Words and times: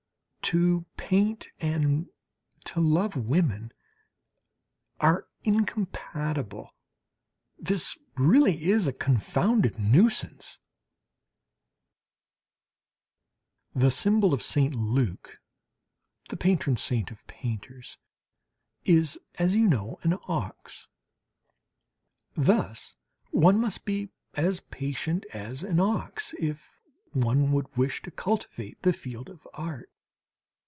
To 0.45 0.85
paint 0.97 1.47
and 1.61 2.09
to 2.65 2.81
love 2.81 3.15
women 3.15 3.71
are 4.99 5.29
incompatible. 5.43 6.75
This 7.57 7.91
is 7.91 7.97
really 8.17 8.69
a 8.73 8.91
confounded 8.91 9.79
nuisance! 9.79 10.59
The 13.73 13.91
symbol 13.91 14.33
of 14.33 14.41
St. 14.43 14.75
Luke, 14.75 15.39
the 16.27 16.35
patron 16.35 16.75
saint 16.75 17.11
of 17.11 17.25
painters, 17.27 17.97
is 18.83 19.17
as 19.35 19.55
you 19.55 19.69
know 19.69 19.99
an 20.03 20.17
ox. 20.27 20.89
Thus 22.35 22.95
one 23.29 23.57
must 23.57 23.85
be 23.85 24.09
as 24.33 24.59
patient 24.59 25.25
as 25.31 25.63
an 25.63 25.79
ox 25.79 26.35
if 26.37 26.73
one 27.13 27.53
would 27.53 27.73
wish 27.77 28.01
to 28.01 28.11
cultivate 28.11 28.81
the 28.81 28.91
field 28.91 29.29
of 29.29 29.47
art. 29.53 29.89